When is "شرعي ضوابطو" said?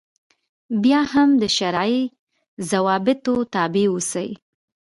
1.57-3.35